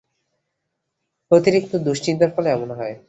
অতিরিক্ত 1.31 1.71
দুশ্চিন্তার 1.85 2.29
ফলে 2.35 2.49
এমন 2.51 2.69
হয়। 2.77 2.95